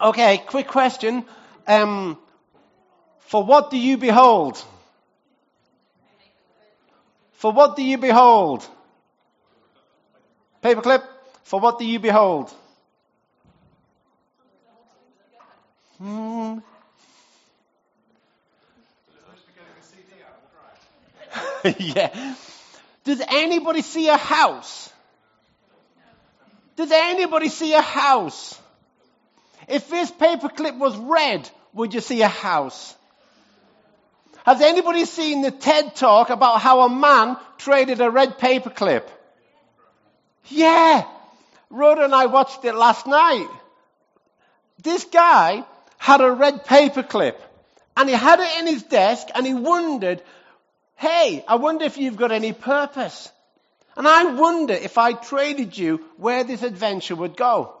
[0.00, 1.24] Okay, quick question.
[1.66, 2.18] Um,
[3.20, 4.62] for what do you behold?
[7.32, 8.66] For what do you behold?
[10.62, 11.02] Paperclip.
[11.44, 12.52] For what do you behold?
[15.98, 16.58] Hmm.
[21.78, 22.34] yeah.
[23.04, 24.92] Does anybody see a house?
[26.76, 28.60] Does anybody see a house?
[29.68, 32.94] If this paperclip was red, would you see a house?
[34.44, 39.06] Has anybody seen the TED talk about how a man traded a red paperclip?
[40.46, 41.04] Yeah.
[41.68, 43.48] Rhoda and I watched it last night.
[44.82, 45.64] This guy
[45.98, 47.36] had a red paperclip
[47.96, 50.22] and he had it in his desk and he wondered,
[50.96, 53.30] hey, I wonder if you've got any purpose.
[53.96, 57.77] And I wonder if I traded you where this adventure would go.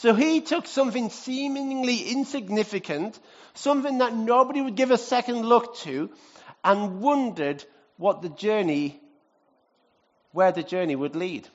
[0.00, 3.20] So he took something seemingly insignificant,
[3.52, 6.08] something that nobody would give a second look to,
[6.64, 7.62] and wondered
[7.98, 8.98] what the journey,
[10.32, 11.46] where the journey would lead.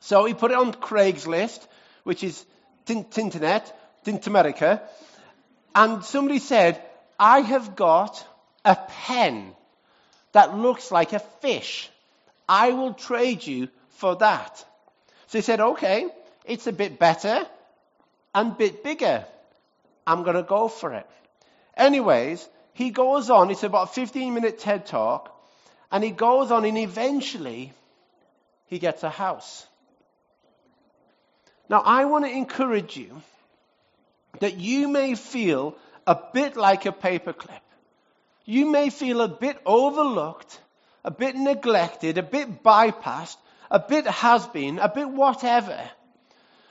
[0.00, 1.66] So he put it on Craigslist,
[2.02, 2.44] which is
[2.84, 3.72] Tinternet,
[4.04, 4.82] Tintamerica,
[5.74, 6.78] and somebody said,
[7.18, 8.26] I have got
[8.62, 8.76] a
[9.06, 9.54] pen
[10.32, 11.88] that looks like a fish.
[12.46, 14.62] I will trade you for that.
[15.28, 16.10] So he said, okay,
[16.48, 17.46] it's a bit better
[18.34, 19.24] and bit bigger.
[20.06, 21.06] I'm going to go for it.
[21.76, 25.34] Anyways, he goes on, it's about a 15 minute TED talk,
[25.92, 27.72] and he goes on and eventually
[28.66, 29.66] he gets a house.
[31.68, 33.10] Now, I want to encourage you
[34.40, 35.76] that you may feel
[36.06, 37.60] a bit like a paperclip.
[38.46, 40.58] You may feel a bit overlooked,
[41.04, 43.36] a bit neglected, a bit bypassed,
[43.70, 45.78] a bit has been, a bit whatever.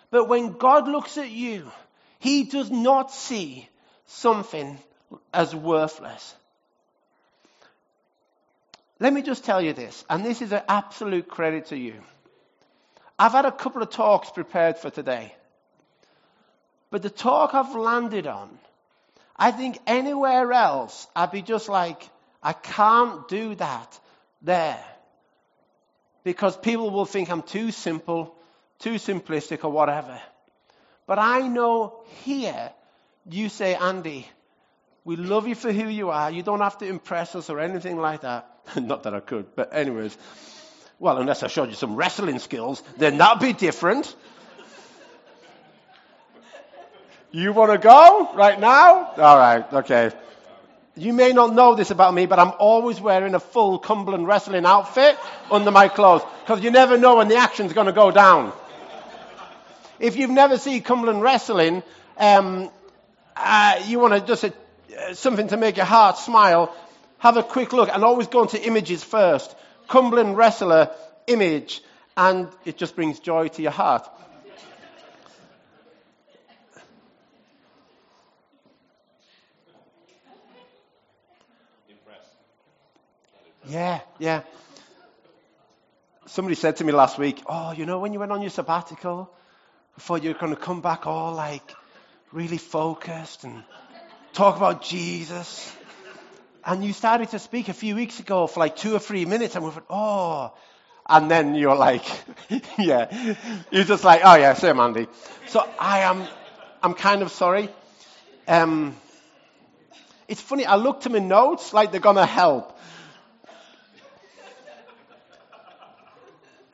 [0.09, 1.69] But when God looks at you,
[2.19, 3.67] He does not see
[4.05, 4.77] something
[5.33, 6.35] as worthless.
[8.99, 11.95] Let me just tell you this, and this is an absolute credit to you.
[13.19, 15.35] I've had a couple of talks prepared for today.
[16.89, 18.49] But the talk I've landed on,
[19.35, 22.09] I think anywhere else, I'd be just like,
[22.41, 23.99] I can't do that
[24.41, 24.83] there.
[26.23, 28.35] Because people will think I'm too simple,
[28.79, 30.19] too simplistic or whatever.
[31.05, 32.71] But I know here,
[33.29, 34.27] you say, Andy,
[35.05, 36.29] we love you for who you are.
[36.29, 38.49] You don't have to impress us or anything like that.
[38.75, 40.17] Not that I could, but anyways.
[40.99, 44.13] Well, unless I showed you some wrestling skills, then that'd be different.
[47.31, 49.11] You want to go right now?
[49.17, 50.11] All right, okay.
[50.95, 54.65] You may not know this about me, but I'm always wearing a full Cumberland wrestling
[54.65, 55.17] outfit
[55.51, 58.51] under my clothes because you never know when the action's going to go down.
[59.99, 61.83] If you've never seen Cumberland wrestling,
[62.17, 62.69] um,
[63.35, 66.75] uh, you want to just uh, something to make your heart smile,
[67.19, 69.55] have a quick look and always go into images first.
[69.87, 70.91] Cumberland wrestler
[71.27, 71.81] image,
[72.15, 74.07] and it just brings joy to your heart.
[83.67, 84.43] Yeah, yeah.
[86.25, 89.29] Somebody said to me last week, Oh, you know, when you went on your sabbatical,
[89.97, 91.75] I thought you were going to come back all like
[92.31, 93.63] really focused and
[94.33, 95.75] talk about Jesus.
[96.63, 99.55] And you started to speak a few weeks ago for like two or three minutes,
[99.55, 100.53] and we went, Oh.
[101.09, 102.05] And then you're like,
[102.77, 103.35] Yeah.
[103.71, 105.07] You're just like, Oh, yeah, same, Andy.
[105.47, 106.27] So I am,
[106.83, 107.69] I'm kind of sorry.
[108.47, 108.95] Um,
[110.27, 112.77] it's funny, I looked at my notes like they're going to help.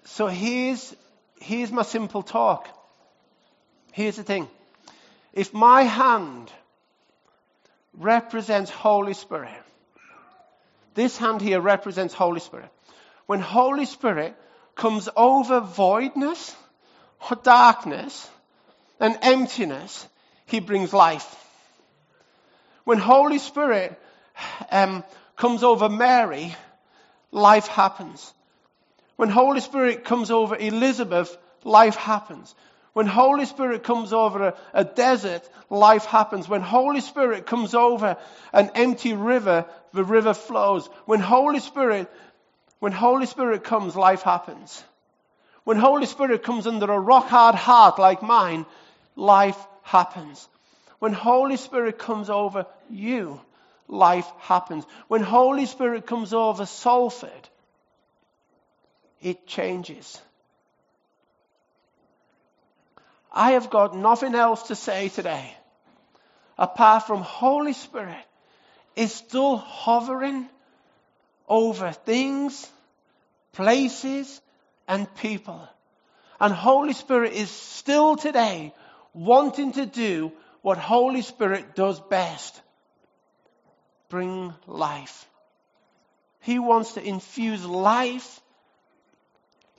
[0.03, 0.93] So here's,
[1.39, 2.67] here's my simple talk.
[3.93, 4.49] Here's the thing.
[5.33, 6.51] If my hand
[7.93, 9.53] represents Holy Spirit,
[10.95, 12.69] this hand here represents Holy Spirit.
[13.27, 14.35] When Holy Spirit
[14.75, 16.55] comes over voidness
[17.29, 18.27] or darkness
[18.99, 20.07] and emptiness,
[20.47, 21.35] he brings life.
[22.85, 23.99] When Holy Spirit
[24.71, 25.03] um,
[25.37, 26.55] comes over Mary,
[27.31, 28.33] life happens.
[29.17, 32.55] When Holy Spirit comes over Elizabeth, life happens.
[32.93, 36.47] When Holy Spirit comes over a, a, desert, life happens.
[36.47, 38.17] When Holy Spirit comes over
[38.53, 40.87] an empty river, the river flows.
[41.05, 42.09] When Holy Spirit,
[42.79, 44.83] when Holy Spirit comes, life happens.
[45.63, 48.65] When Holy Spirit comes under a rock hard heart like mine,
[49.15, 50.47] life happens.
[50.99, 53.41] When Holy Spirit comes over you,
[53.87, 54.85] life happens.
[55.07, 57.49] When Holy Spirit comes over Salford,
[59.19, 60.21] it changes.
[63.33, 65.55] I have got nothing else to say today
[66.57, 68.25] apart from Holy Spirit
[68.95, 70.47] is still hovering
[71.47, 72.69] over things,
[73.53, 74.41] places,
[74.87, 75.67] and people.
[76.39, 78.73] And Holy Spirit is still today
[79.13, 80.31] wanting to do
[80.61, 82.61] what Holy Spirit does best.
[84.09, 85.25] Bring life.
[86.41, 88.41] He wants to infuse life.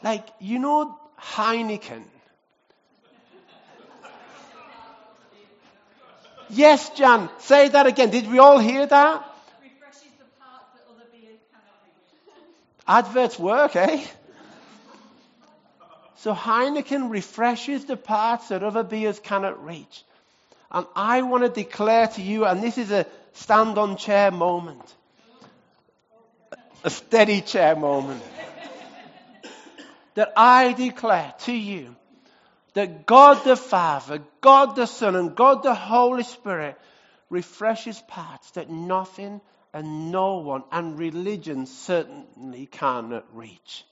[0.03, 2.05] Like, you know, Heineken.
[6.51, 8.11] Yes, Jan, say that again.
[8.11, 9.31] Did we all hear that?
[12.87, 14.05] Adverts work, eh?
[16.17, 20.05] So Heineken refreshes the parts that other beers cannot reach.
[20.71, 24.83] And I want to declare to you, and this is a stand on chair moment,
[26.83, 28.23] a steady chair moment,
[30.15, 31.95] that I declare to you
[32.75, 36.79] that God the Father, God the Son, and God the Holy Spirit
[37.31, 39.41] refreshes parts that nothing
[39.73, 43.85] and no one and religion certainly cannot reach.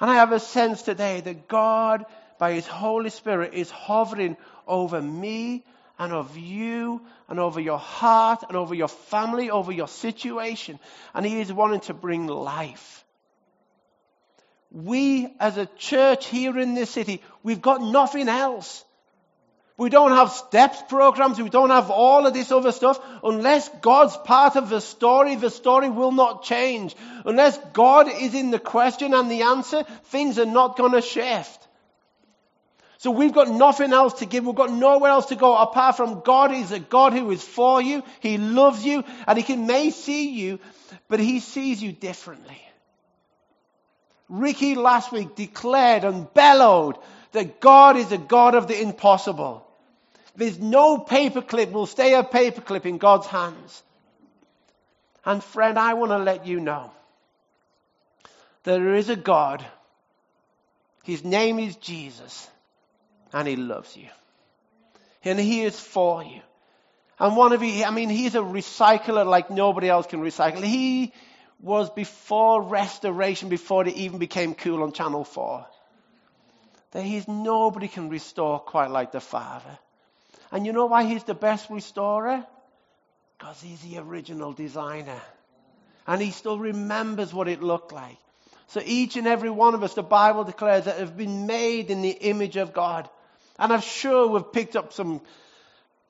[0.00, 2.04] And I have a sense today that God,
[2.38, 4.36] by His Holy Spirit, is hovering
[4.66, 5.64] over me
[5.98, 10.80] and over you and over your heart and over your family, over your situation.
[11.14, 13.03] And He is wanting to bring life.
[14.74, 18.84] We as a church here in this city, we've got nothing else.
[19.76, 21.40] We don't have steps programs.
[21.40, 23.00] We don't have all of this other stuff.
[23.22, 26.96] Unless God's part of the story, the story will not change.
[27.24, 31.68] Unless God is in the question and the answer, things are not going to shift.
[32.98, 34.44] So we've got nothing else to give.
[34.44, 37.80] We've got nowhere else to go apart from God is a God who is for
[37.80, 38.02] you.
[38.20, 40.58] He loves you and he can, may see you,
[41.08, 42.60] but he sees you differently.
[44.28, 46.96] Ricky last week declared and bellowed
[47.32, 49.66] that God is a God of the impossible.
[50.36, 53.82] There's no paperclip will stay a paperclip in God's hands.
[55.24, 56.90] And friend, I want to let you know
[58.64, 59.64] that there is a God.
[61.04, 62.48] His name is Jesus.
[63.32, 64.08] And he loves you.
[65.24, 66.40] And he is for you.
[67.18, 70.62] And one of you, I mean, he's a recycler like nobody else can recycle.
[70.62, 71.12] He
[71.64, 75.66] was before restoration, before it even became cool on Channel 4
[76.94, 79.78] that he's nobody can restore quite like the Father.
[80.52, 82.46] And you know why he's the best restorer?
[83.36, 85.20] Because he's the original designer.
[86.06, 88.16] And he still remembers what it looked like.
[88.68, 92.00] So each and every one of us, the Bible declares that have been made in
[92.00, 93.10] the image of God.
[93.58, 95.20] And I'm sure we've picked up some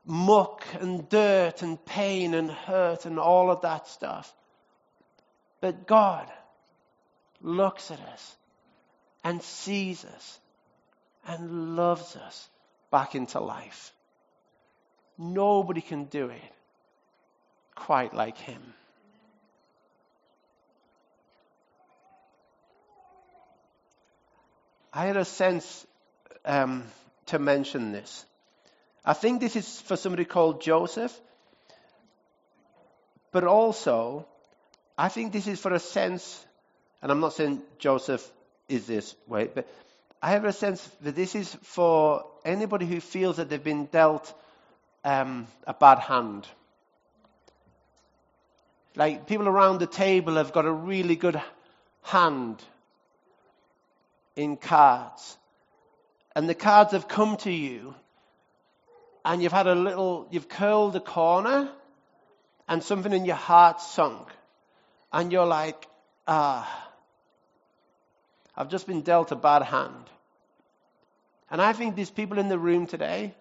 [0.05, 4.31] muck and dirt and pain and hurt and all of that stuff.
[5.65, 6.31] But God
[7.41, 8.37] looks at us
[9.25, 10.39] and sees us
[11.27, 12.51] and loves us
[12.91, 13.91] back into life.
[15.17, 16.53] Nobody can do it
[17.75, 18.61] quite like him.
[24.93, 25.87] I had a sense
[26.45, 26.85] um,
[27.29, 28.27] to mention this.
[29.03, 31.19] I think this is for somebody called Joseph,
[33.33, 34.27] but also
[34.97, 36.45] I think this is for a sense,
[37.03, 38.29] and I'm not saying Joseph
[38.69, 39.69] is this way, but
[40.23, 44.33] I have a sense that this is for anybody who feels that they've been dealt
[45.05, 46.47] um, a bad hand.
[48.97, 51.41] Like people around the table have got a really good
[52.03, 52.63] hand
[54.37, 55.37] in cards.
[56.37, 57.95] And the cards have come to you,
[59.25, 61.69] and you've had a little, you've curled a corner,
[62.69, 64.29] and something in your heart sunk.
[65.15, 65.87] And you're like,
[66.27, 66.91] ah,
[68.57, 70.11] I've just been dealt a bad hand.
[71.53, 73.33] And I think these people in the room today,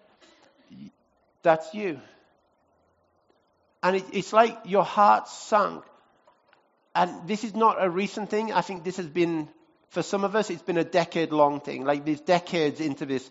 [1.42, 2.00] that's you.
[3.82, 5.82] And it, it's like your heart sunk.
[6.94, 8.52] And this is not a recent thing.
[8.52, 9.48] I think this has been,
[9.88, 11.84] for some of us, it's been a decade long thing.
[11.84, 13.28] Like these decades into this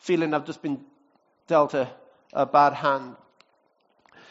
[0.00, 0.84] feeling I've just been
[1.46, 1.88] dealt a,
[2.34, 3.16] a bad hand.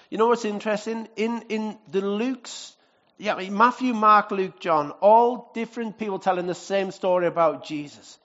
[0.09, 1.07] You know what's interesting?
[1.15, 2.75] In, in the Luke's,
[3.17, 8.17] yeah, Matthew, Mark, Luke, John, all different people telling the same story about Jesus.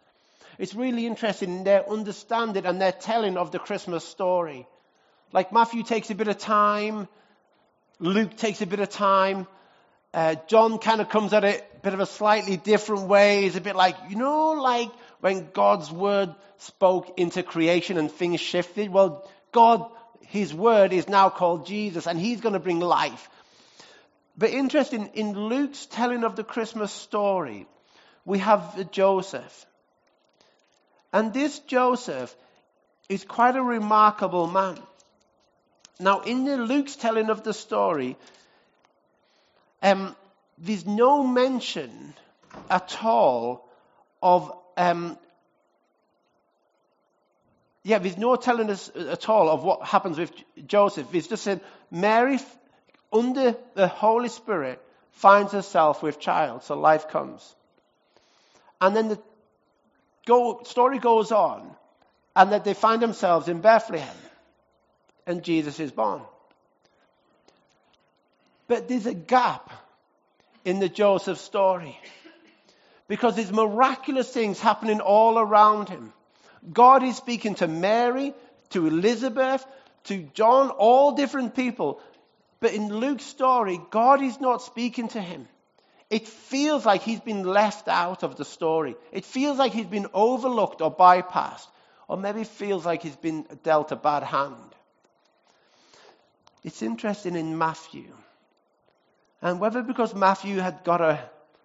[0.58, 4.66] It's really interesting in their understanding and their telling of the Christmas story.
[5.32, 7.08] Like Matthew takes a bit of time,
[7.98, 9.46] Luke takes a bit of time,
[10.14, 13.42] uh, John kind of comes at it a bit of a slightly different way.
[13.42, 18.40] He's a bit like, you know, like when God's word spoke into creation and things
[18.40, 18.90] shifted.
[18.90, 19.90] Well, God,
[20.28, 23.28] his word is now called Jesus and he's going to bring life.
[24.36, 27.66] But interesting, in Luke's telling of the Christmas story,
[28.24, 29.66] we have Joseph.
[31.12, 32.34] And this Joseph
[33.08, 34.78] is quite a remarkable man.
[36.00, 38.16] Now, in the Luke's telling of the story,
[39.82, 40.16] um,
[40.58, 42.14] there's no mention
[42.68, 43.68] at all
[44.22, 45.18] of um,
[47.84, 50.32] yeah, there's no telling us at all of what happens with
[50.66, 51.06] Joseph.
[51.12, 51.60] He's just saying
[51.90, 52.38] Mary,
[53.12, 57.54] under the Holy Spirit, finds herself with child, so life comes.
[58.80, 59.18] And then the
[60.26, 61.70] go, story goes on,
[62.34, 64.16] and that they find themselves in Bethlehem,
[65.26, 66.22] and Jesus is born.
[68.66, 69.70] But there's a gap
[70.64, 71.98] in the Joseph story
[73.08, 76.14] because there's miraculous things happening all around him.
[76.72, 78.34] God is speaking to Mary,
[78.70, 79.64] to Elizabeth,
[80.04, 82.00] to John, all different people.
[82.60, 85.48] But in Luke's story, God is not speaking to him.
[86.10, 88.96] It feels like he's been left out of the story.
[89.12, 91.66] It feels like he's been overlooked or bypassed.
[92.08, 94.54] Or maybe it feels like he's been dealt a bad hand.
[96.62, 98.12] It's interesting in Matthew.
[99.42, 101.20] And whether because Matthew had got a,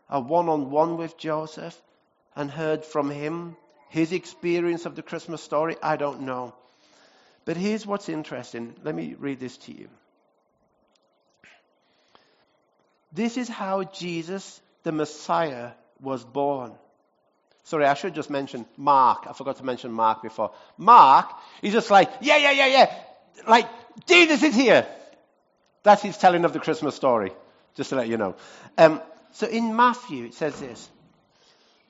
[0.10, 1.80] a one-on-one with Joseph
[2.36, 3.56] and heard from him
[3.90, 6.54] his experience of the Christmas story, I don't know.
[7.46, 8.76] But here's what's interesting.
[8.84, 9.90] Let me read this to you.
[13.12, 16.74] This is how Jesus, the Messiah, was born.
[17.64, 19.26] Sorry, I should just mention Mark.
[19.28, 20.52] I forgot to mention Mark before.
[20.78, 21.32] Mark,
[21.62, 22.94] he's just like, yeah, yeah, yeah, yeah.
[23.48, 23.68] Like,
[24.08, 24.86] Jesus is here.
[25.84, 27.32] That's his telling of the Christmas story,
[27.76, 28.36] just to let you know.
[28.78, 30.90] Um, so in Matthew, it says this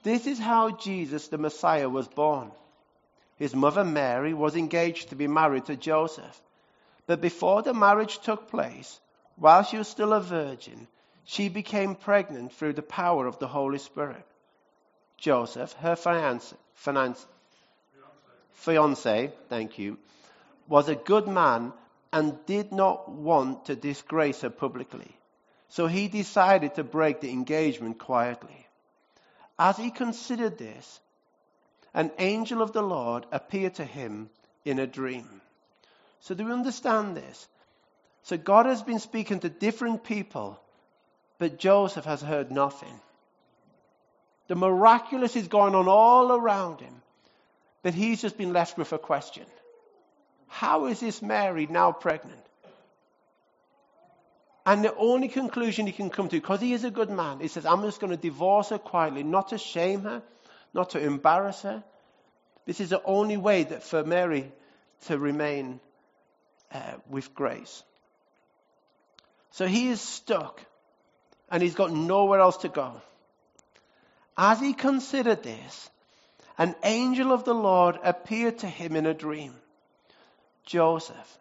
[0.03, 2.51] This is how Jesus, the Messiah, was born.
[3.35, 6.41] His mother Mary was engaged to be married to Joseph.
[7.07, 8.99] But before the marriage took place,
[9.35, 10.87] while she was still a virgin,
[11.25, 14.25] she became pregnant through the power of the Holy Spirit.
[15.17, 16.55] Joseph, her fiance,
[18.53, 19.97] fiance, thank you,
[20.67, 21.73] was a good man
[22.11, 25.11] and did not want to disgrace her publicly.
[25.69, 28.65] So he decided to break the engagement quietly.
[29.59, 30.99] As he considered this,
[31.93, 34.29] an angel of the Lord appeared to him
[34.65, 35.41] in a dream.
[36.21, 37.47] So do we understand this?
[38.23, 40.59] So God has been speaking to different people
[41.39, 42.99] but Joseph has heard nothing.
[44.47, 47.01] The miraculous is going on all around him,
[47.81, 49.45] but he's just been left with a question
[50.47, 52.45] How is this Mary now pregnant?
[54.65, 57.47] And the only conclusion he can come to, because he is a good man, he
[57.47, 60.21] says, I'm just going to divorce her quietly, not to shame her,
[60.73, 61.83] not to embarrass her.
[62.65, 64.51] This is the only way that for Mary
[65.07, 65.79] to remain
[66.71, 67.83] uh, with grace.
[69.51, 70.63] So he is stuck
[71.49, 73.01] and he's got nowhere else to go.
[74.37, 75.89] As he considered this,
[76.57, 79.55] an angel of the Lord appeared to him in a dream.
[80.65, 81.39] Joseph,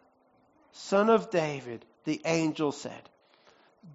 [0.71, 3.09] son of David, the angel said,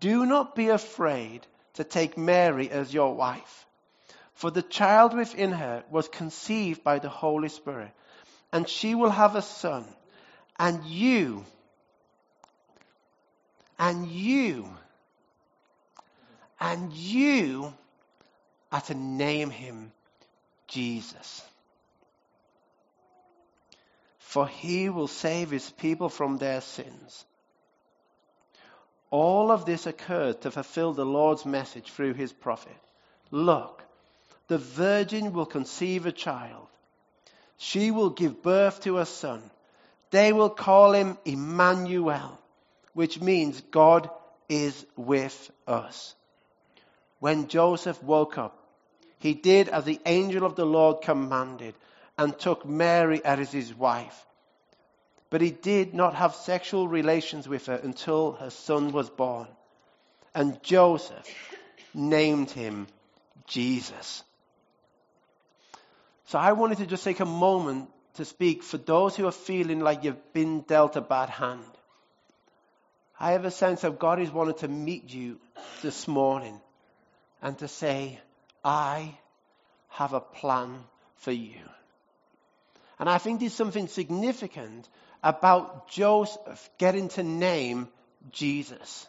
[0.00, 3.66] Do not be afraid to take Mary as your wife,
[4.34, 7.90] for the child within her was conceived by the Holy Spirit,
[8.52, 9.84] and she will have a son,
[10.58, 11.44] and you,
[13.78, 14.68] and you
[16.64, 17.72] and you
[18.72, 19.92] are to name him
[20.66, 21.44] Jesus.
[24.18, 27.24] For he will save his people from their sins.
[29.14, 32.76] All of this occurred to fulfill the Lord's message through his prophet.
[33.30, 33.84] Look,
[34.48, 36.66] the virgin will conceive a child.
[37.56, 39.40] She will give birth to a son.
[40.10, 42.40] They will call him Emmanuel,
[42.92, 44.10] which means God
[44.48, 46.16] is with us.
[47.20, 48.58] When Joseph woke up,
[49.20, 51.76] he did as the angel of the Lord commanded
[52.18, 54.26] and took Mary as his wife.
[55.34, 59.48] But he did not have sexual relations with her until her son was born.
[60.32, 61.28] And Joseph
[61.92, 62.86] named him
[63.48, 64.22] Jesus.
[66.26, 69.80] So I wanted to just take a moment to speak for those who are feeling
[69.80, 71.64] like you've been dealt a bad hand.
[73.18, 75.40] I have a sense of God is wanting to meet you
[75.82, 76.60] this morning
[77.42, 78.20] and to say,
[78.64, 79.18] I
[79.88, 80.84] have a plan
[81.16, 81.58] for you.
[83.00, 84.88] And I think there's something significant
[85.24, 87.88] about Joseph getting to name
[88.30, 89.06] Jesus.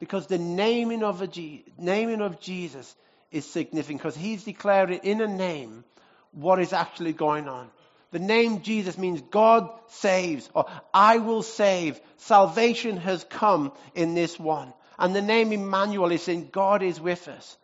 [0.00, 2.94] Because the naming of, a, naming of Jesus
[3.30, 5.84] is significant because he's declared in a name
[6.32, 7.70] what is actually going on.
[8.10, 12.00] The name Jesus means God saves or I will save.
[12.16, 14.74] Salvation has come in this one.
[14.98, 17.56] And the name Emmanuel is saying God is with us.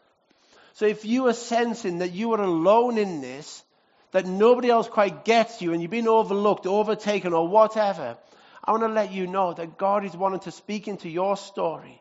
[0.74, 3.64] So if you are sensing that you are alone in this,
[4.12, 8.16] that nobody else quite gets you and you've been overlooked, overtaken, or whatever,
[8.64, 12.00] I want to let you know that God is wanting to speak into your story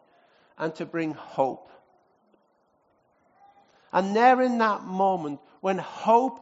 [0.57, 1.69] and to bring hope.
[3.91, 6.39] And there in that moment, when hope,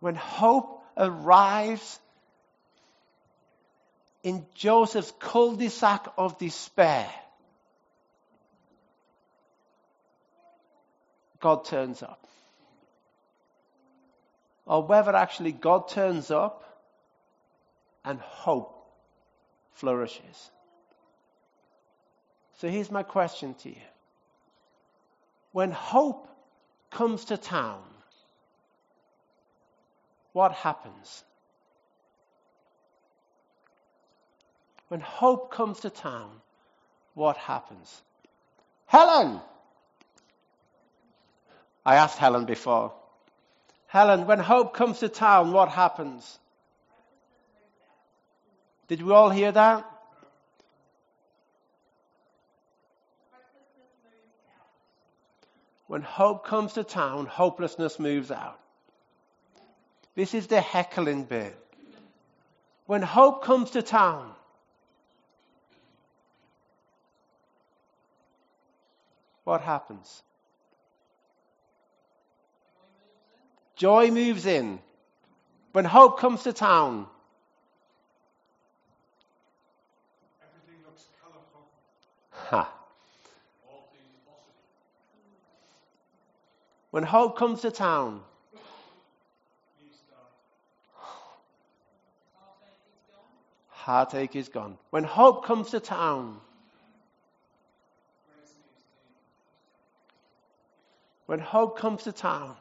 [0.00, 1.98] when hope arrives
[4.22, 7.08] in Joseph's cul-de-sac of despair,
[11.40, 12.26] God turns up.
[14.66, 16.64] Or whether actually God turns up
[18.04, 18.72] and hope
[19.72, 20.50] flourishes.
[22.58, 23.76] So here's my question to you.
[25.52, 26.28] When hope
[26.90, 27.82] comes to town,
[30.32, 31.24] what happens?
[34.88, 36.30] When hope comes to town,
[37.14, 38.02] what happens?
[38.86, 39.40] Helen!
[41.84, 42.92] I asked Helen before.
[43.86, 46.38] Helen, when hope comes to town, what happens?
[48.88, 49.84] Did we all hear that?
[55.86, 58.58] When hope comes to town, hopelessness moves out.
[60.16, 61.56] This is the heckling bit.
[62.86, 64.32] When hope comes to town,
[69.44, 70.22] what happens?
[73.76, 74.80] Joy moves in.
[75.72, 77.06] When hope comes to town,
[80.42, 81.68] Everything looks colourful.
[82.30, 82.72] ha.
[83.68, 84.54] All things possible.
[86.90, 88.22] When hope comes to town,
[89.82, 90.32] New start.
[93.68, 94.78] heartache is gone.
[94.88, 96.40] When hope comes to town,
[98.34, 99.16] Grace meets deep.
[101.26, 102.56] when hope comes to town,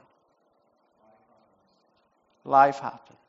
[2.46, 3.20] life happens.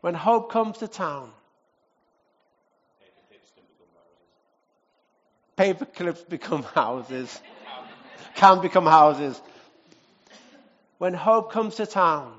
[0.00, 1.30] When hope comes to town,
[5.56, 7.40] paper clips become houses,
[8.34, 9.40] can become houses.
[10.98, 12.34] When hope comes to town,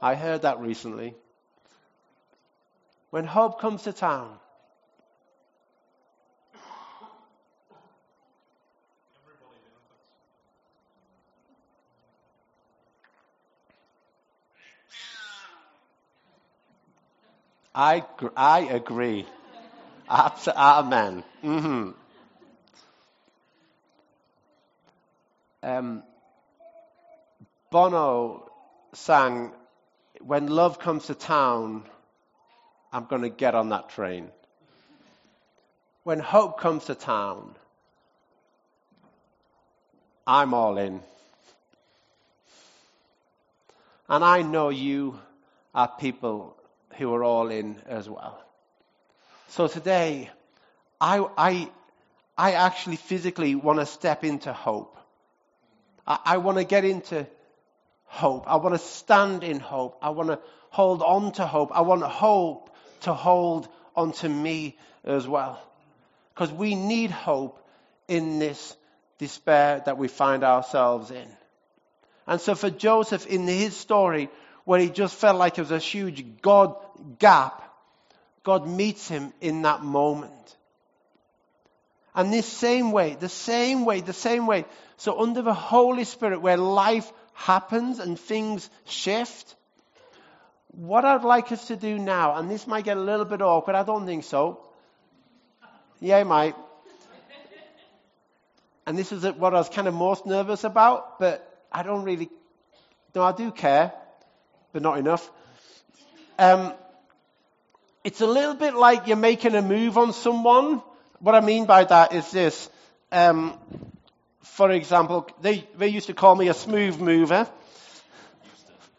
[0.00, 1.14] I heard that recently.
[3.10, 4.38] When hope comes to town,
[17.74, 18.04] I,
[18.36, 19.26] I agree.
[20.10, 21.24] Amen.
[21.40, 21.90] hmm
[25.62, 26.02] Um,
[27.70, 28.50] Bono
[28.92, 29.52] sang,
[30.20, 31.84] When love comes to town,
[32.92, 34.28] I'm going to get on that train.
[36.02, 37.54] When hope comes to town,
[40.26, 41.00] I'm all in.
[44.08, 45.18] And I know you
[45.74, 46.56] are people
[46.96, 48.42] who are all in as well.
[49.48, 50.30] So today,
[51.00, 51.70] I, I,
[52.36, 54.96] I actually physically want to step into hope.
[56.06, 57.26] I, I want to get into
[58.04, 58.44] hope.
[58.46, 59.98] I want to stand in hope.
[60.02, 60.38] I want to
[60.70, 61.70] hold on to hope.
[61.72, 65.62] I want hope to hold onto me as well.
[66.34, 67.58] Because we need hope
[68.08, 68.76] in this
[69.18, 71.28] despair that we find ourselves in.
[72.26, 74.30] And so for Joseph in his story,
[74.64, 76.76] where he just felt like it was a huge God
[77.18, 77.62] gap,
[78.42, 80.32] God meets him in that moment.
[82.14, 84.64] And this same way, the same way, the same way.
[84.98, 89.54] So under the Holy Spirit, where life happens and things shift,
[90.72, 93.76] what I'd like us to do now, and this might get a little bit awkward,
[93.76, 94.60] I don't think so.
[96.00, 96.54] Yeah, it might.
[98.86, 102.28] And this is what I was kind of most nervous about, but I don't really,
[103.14, 103.92] no, I do care,
[104.72, 105.30] but not enough.
[106.38, 106.72] Um,
[108.04, 110.82] it's a little bit like you're making a move on someone.
[111.20, 112.68] What I mean by that is this.
[113.12, 113.58] Um,
[114.42, 117.48] for example, they, they used to call me a smooth mover.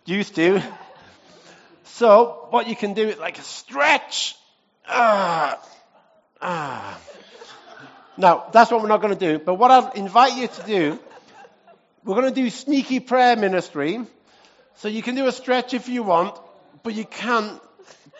[0.05, 0.61] Used to.
[1.83, 4.35] So, what you can do is like a stretch.
[4.87, 5.59] Ah,
[6.41, 6.99] ah.
[8.17, 9.39] Now, that's what we're not going to do.
[9.39, 10.99] But what I'll invite you to do,
[12.03, 14.01] we're going to do sneaky prayer ministry.
[14.77, 16.37] So you can do a stretch if you want,
[16.83, 17.61] but you can't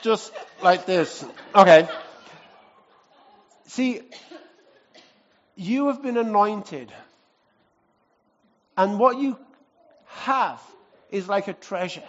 [0.02, 1.26] just like this.
[1.56, 1.88] Okay.
[3.68, 4.02] See,
[5.56, 6.92] you have been anointed.
[8.78, 9.38] And what you
[10.06, 10.62] have
[11.10, 12.04] is like a treasure.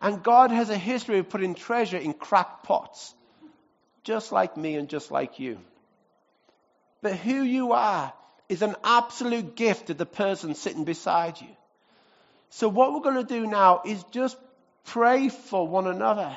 [0.00, 3.14] And God has a history of putting treasure in cracked pots,
[4.02, 5.58] just like me and just like you.
[7.00, 8.12] But who you are
[8.48, 11.48] is an absolute gift to the person sitting beside you.
[12.54, 14.36] So what we're going to do now is just
[14.84, 16.36] pray for one another.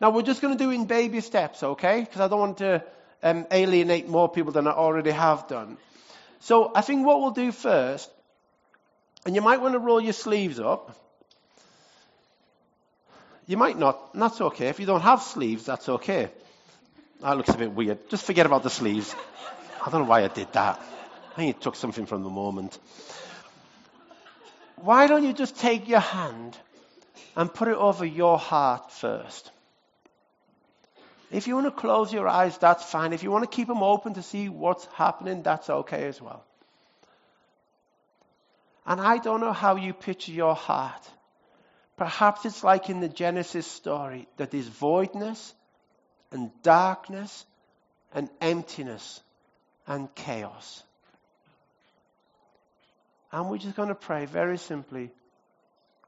[0.00, 2.00] Now we're just going to do it in baby steps, okay?
[2.00, 2.82] Because I don't want to
[3.22, 5.76] um, alienate more people than I already have done.
[6.40, 8.10] So I think what we'll do first,
[9.26, 10.96] and you might want to roll your sleeves up.
[13.46, 14.68] You might not, and that's okay.
[14.68, 16.30] If you don't have sleeves, that's okay.
[17.20, 18.08] That looks a bit weird.
[18.08, 19.14] Just forget about the sleeves.
[19.84, 20.80] I don't know why I did that.
[21.32, 22.78] I think it took something from the moment.
[24.76, 26.56] Why don't you just take your hand
[27.34, 29.50] and put it over your heart first?
[31.30, 33.12] If you want to close your eyes, that's fine.
[33.12, 36.44] If you want to keep them open to see what's happening, that's okay as well.
[38.86, 41.02] And I don't know how you picture your heart.
[41.96, 45.54] Perhaps it's like in the Genesis story that there's voidness
[46.30, 47.44] and darkness
[48.14, 49.20] and emptiness
[49.86, 50.82] and chaos.
[53.36, 55.10] And we're just going to pray very simply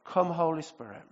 [0.06, 1.02] Come, Holy Spirit.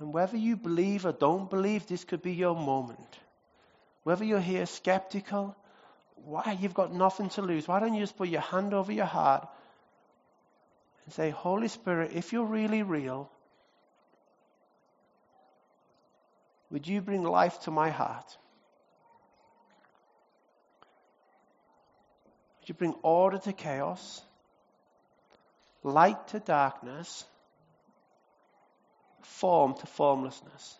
[0.00, 2.98] And whether you believe or don't believe, this could be your moment.
[4.02, 5.54] Whether you're here skeptical,
[6.24, 6.58] why?
[6.60, 7.68] You've got nothing to lose.
[7.68, 9.46] Why don't you just put your hand over your heart
[11.04, 13.30] and say, Holy Spirit, if you're really real,
[16.70, 18.36] would you bring life to my heart?
[22.60, 24.22] Would you bring order to chaos,
[25.82, 27.24] light to darkness,
[29.40, 30.78] form to formlessness.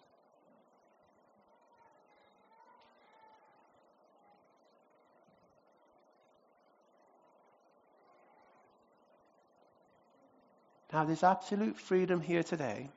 [10.92, 12.90] Now, there's absolute freedom here today.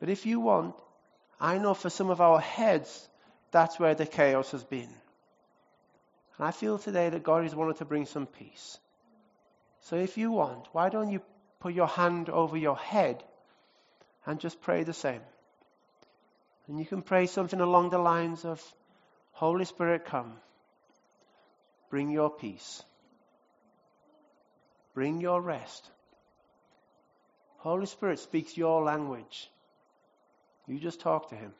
[0.00, 0.74] But if you want,
[1.40, 3.08] I know for some of our heads,
[3.50, 4.88] that's where the chaos has been.
[6.38, 8.78] And I feel today that God has wanted to bring some peace.
[9.80, 11.22] So if you want, why don't you
[11.60, 13.22] put your hand over your head
[14.26, 15.22] and just pray the same.
[16.68, 18.62] And you can pray something along the lines of
[19.32, 20.32] Holy Spirit, come.
[21.90, 22.82] Bring your peace.
[24.94, 25.88] Bring your rest.
[27.58, 29.50] Holy Spirit speaks your language.
[30.66, 31.52] You just talk to him.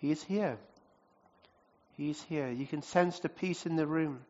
[0.00, 0.58] He's here.
[1.96, 2.48] He's here.
[2.50, 4.20] You can sense the peace in the room.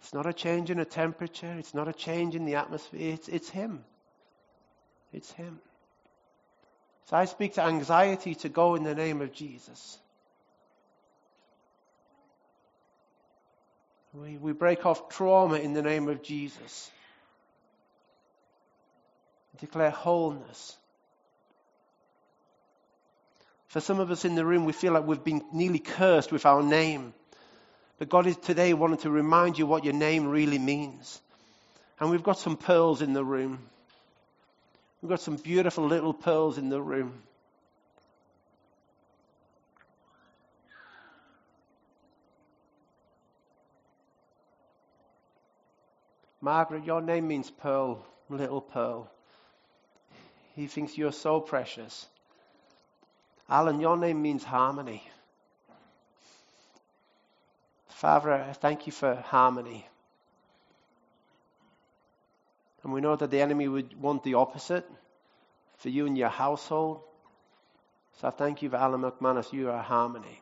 [0.00, 1.54] It's not a change in the temperature.
[1.58, 3.14] It's not a change in the atmosphere.
[3.14, 3.84] It's, it's Him.
[5.12, 5.58] It's Him.
[7.06, 9.98] So I speak to anxiety to go in the name of Jesus.
[14.20, 16.90] We, we break off trauma in the name of Jesus.
[19.60, 20.76] Declare wholeness.
[23.68, 26.46] For some of us in the room, we feel like we've been nearly cursed with
[26.46, 27.12] our name.
[27.98, 31.20] But God is today wanting to remind you what your name really means.
[31.98, 33.58] And we've got some pearls in the room.
[35.00, 37.22] We've got some beautiful little pearls in the room.
[46.40, 49.10] Margaret, your name means pearl, little pearl.
[50.54, 52.06] He thinks you're so precious.
[53.48, 55.02] Alan, your name means harmony.
[57.88, 59.86] Father, I thank you for harmony.
[62.82, 64.88] And we know that the enemy would want the opposite
[65.78, 67.00] for you and your household.
[68.20, 69.52] So I thank you for Alan McManus.
[69.52, 70.40] You are harmony.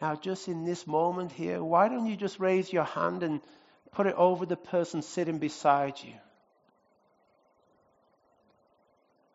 [0.00, 3.40] Now, just in this moment here, why don't you just raise your hand and
[3.92, 6.12] Put it over the person sitting beside you.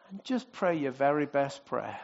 [0.10, 2.00] And just pray your very best prayer.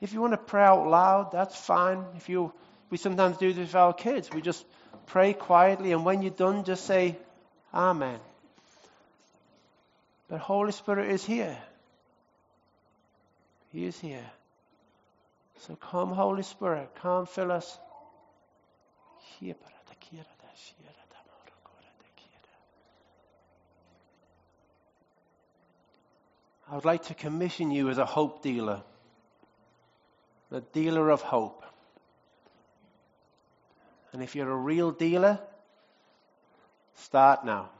[0.00, 2.04] If you want to pray out loud, that's fine.
[2.16, 2.52] If you,
[2.90, 4.28] we sometimes do this with our kids.
[4.30, 4.66] We just
[5.06, 7.16] pray quietly, and when you're done, just say,
[7.72, 8.18] Amen.
[10.28, 11.56] But Holy Spirit is here.
[13.72, 14.24] He is here.
[15.60, 17.78] So come, Holy Spirit, come fill us.
[26.68, 28.82] I would like to commission you as a hope dealer,
[30.50, 31.64] a dealer of hope.
[34.12, 35.38] And if you're a real dealer,
[36.96, 37.70] start now.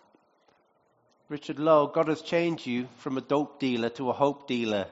[1.29, 4.87] Richard Lowe, God has changed you from a dope dealer to a hope dealer.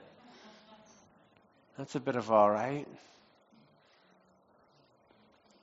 [1.77, 2.87] That's a bit of all right.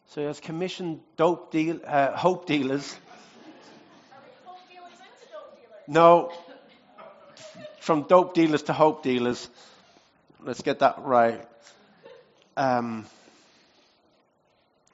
[0.10, 2.94] So he has commissioned dope deal, uh, hope dealers.
[5.88, 6.34] No,
[7.80, 9.50] from dope dealers to hope dealers.
[10.44, 11.48] Let's get that right.
[12.58, 13.06] Um,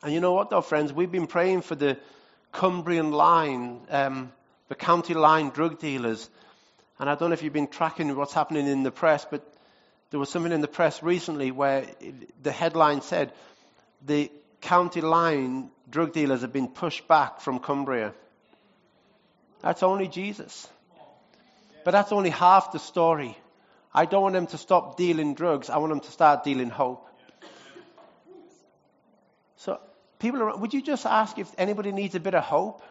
[0.03, 0.93] and you know what, though, friends?
[0.93, 1.97] We've been praying for the
[2.51, 4.31] Cumbrian line, um,
[4.69, 6.29] the county line drug dealers.
[6.99, 9.43] And I don't know if you've been tracking what's happening in the press, but
[10.09, 11.85] there was something in the press recently where
[12.41, 13.33] the headline said
[14.05, 18.13] the county line drug dealers have been pushed back from Cumbria.
[19.61, 20.67] That's only Jesus.
[21.83, 23.37] But that's only half the story.
[23.93, 25.69] I don't want them to stop dealing drugs.
[25.69, 27.07] I want them to start dealing hope.
[29.55, 29.79] So,
[30.19, 32.83] people, are, would you just ask if anybody needs a bit of hope?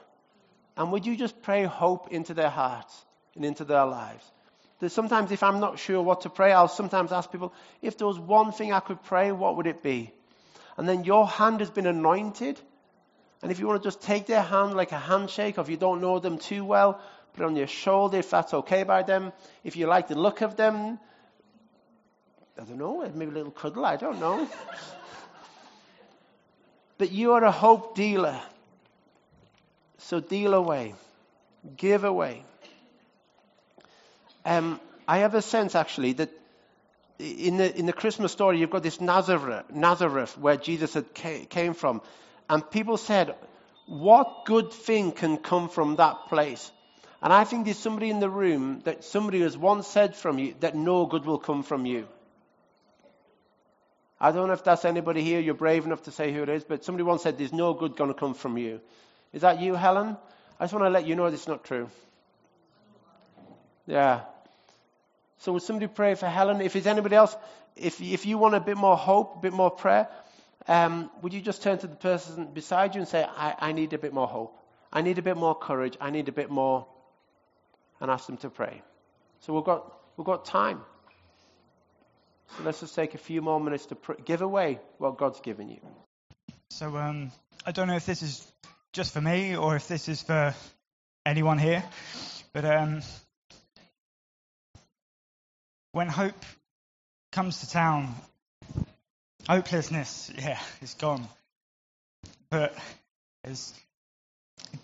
[0.76, 4.24] And would you just pray hope into their hearts and into their lives?
[4.78, 8.06] There's sometimes, if I'm not sure what to pray, I'll sometimes ask people, if there
[8.06, 10.12] was one thing I could pray, what would it be?
[10.76, 12.60] And then your hand has been anointed.
[13.42, 15.78] And if you want to just take their hand like a handshake, or if you
[15.78, 17.00] don't know them too well,
[17.32, 19.32] put it on your shoulder if that's okay by them.
[19.64, 20.98] If you like the look of them,
[22.58, 24.48] I don't know, maybe a little cuddle, I don't know.
[26.98, 28.40] but you are a hope dealer.
[29.98, 30.94] So deal away,
[31.76, 32.44] give away.
[34.46, 36.30] Um, I have a sense actually that
[37.18, 41.74] in the, in the Christmas story, you've got this Nazareth, Nazareth where Jesus had came
[41.74, 42.00] from.
[42.48, 43.34] And people said,
[43.86, 46.70] what good thing can come from that place?
[47.20, 50.54] And I think there's somebody in the room that somebody has once said from you
[50.60, 52.06] that no good will come from you.
[54.20, 56.62] I don't know if that's anybody here, you're brave enough to say who it is,
[56.62, 58.80] but somebody once said there's no good going to come from you.
[59.32, 60.16] Is that you, Helen?
[60.60, 61.90] I just want to let you know it's not true.
[63.86, 64.22] Yeah.
[65.38, 66.60] So would somebody pray for Helen?
[66.60, 67.36] If there's anybody else,
[67.76, 70.08] if, if you want a bit more hope, a bit more prayer,
[70.68, 73.92] um, would you just turn to the person beside you and say, I, I need
[73.92, 74.58] a bit more hope.
[74.92, 75.96] I need a bit more courage.
[76.00, 76.86] I need a bit more,
[78.00, 78.82] and ask them to pray.
[79.40, 80.80] So we've got, we've got time.
[82.56, 85.68] So let's just take a few more minutes to pr- give away what God's given
[85.68, 85.80] you.
[86.70, 87.30] So um,
[87.64, 88.46] I don't know if this is
[88.92, 90.54] just for me or if this is for
[91.24, 91.84] anyone here,
[92.52, 93.02] but um,
[95.96, 96.44] when hope
[97.32, 98.14] comes to town,
[99.48, 101.26] hopelessness, yeah, is gone.
[102.50, 102.76] But
[103.42, 103.72] there's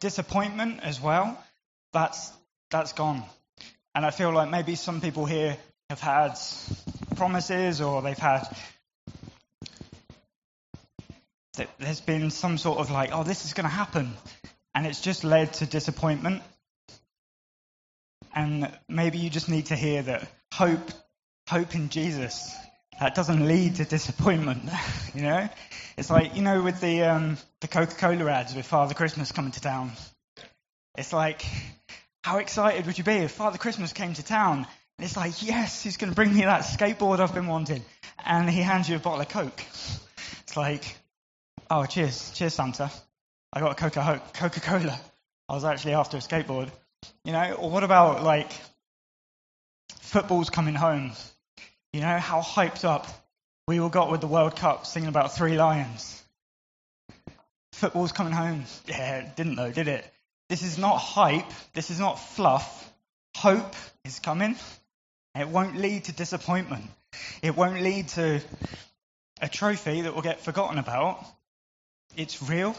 [0.00, 1.38] disappointment as well.
[1.92, 2.32] That's
[2.70, 3.24] that's gone.
[3.94, 5.58] And I feel like maybe some people here
[5.90, 6.38] have had
[7.16, 8.44] promises or they've had
[11.78, 14.14] there's been some sort of like, oh, this is going to happen.
[14.74, 16.42] And it's just led to disappointment.
[18.34, 20.90] And maybe you just need to hear that hope,
[21.52, 22.56] hope in Jesus,
[22.98, 24.62] that doesn't lead to disappointment.
[25.14, 25.50] you know?
[25.98, 29.52] It's like, you know, with the, um, the Coca Cola ads with Father Christmas coming
[29.52, 29.92] to town.
[30.96, 31.44] It's like,
[32.24, 34.66] how excited would you be if Father Christmas came to town?
[34.96, 37.84] And it's like, yes, he's going to bring me that skateboard I've been wanting.
[38.24, 39.60] And he hands you a bottle of Coke.
[40.44, 40.96] It's like,
[41.70, 42.90] oh, cheers, cheers, Santa.
[43.52, 44.98] I got a Coca Cola.
[45.50, 46.70] I was actually after a skateboard.
[47.26, 48.50] You know, or what about like
[50.00, 51.12] football's coming home?
[51.92, 53.06] You know, how hyped up
[53.66, 56.22] we all got with the World Cup singing about three lions.
[57.72, 58.64] Football's coming home.
[58.86, 60.10] Yeah, didn't though, did it?
[60.48, 61.50] This is not hype.
[61.74, 62.90] This is not fluff.
[63.36, 63.74] Hope
[64.04, 64.56] is coming.
[65.34, 66.84] It won't lead to disappointment.
[67.42, 68.40] It won't lead to
[69.40, 71.24] a trophy that will get forgotten about.
[72.16, 72.74] It's real.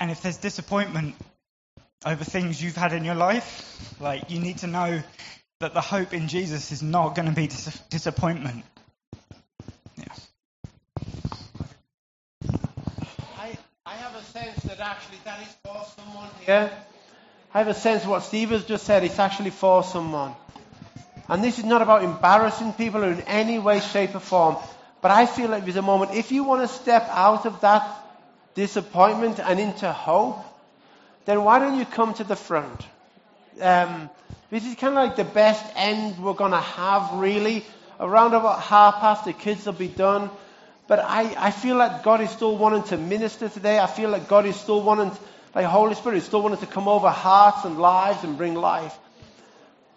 [0.00, 1.14] And if there's disappointment
[2.04, 5.02] over things you've had in your life, like you need to know
[5.60, 8.64] that the hope in Jesus is not going to be dis- disappointment.
[13.36, 16.70] I, I have a sense that actually that is for someone here.
[17.52, 20.32] I have a sense what Steve has just said, it's actually for someone.
[21.28, 24.56] And this is not about embarrassing people in any way, shape, or form.
[25.02, 27.84] But I feel like there's a moment, if you want to step out of that
[28.54, 30.38] disappointment and into hope,
[31.24, 32.80] then why don't you come to the front?
[33.60, 34.08] Um,
[34.50, 37.64] this is kind of like the best end we're going to have, really.
[38.00, 40.30] Around about half past, the kids will be done.
[40.86, 43.78] But I, I feel like God is still wanting to minister today.
[43.78, 45.12] I feel like God is still wanting,
[45.54, 48.96] like Holy Spirit is still wanting to come over hearts and lives and bring life.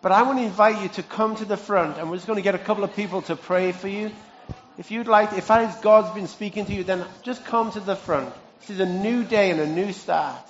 [0.01, 2.37] But I want to invite you to come to the front, and we're just going
[2.37, 4.11] to get a couple of people to pray for you.
[4.77, 8.33] If you'd like, if God's been speaking to you, then just come to the front.
[8.61, 10.43] This is a new day and a new start.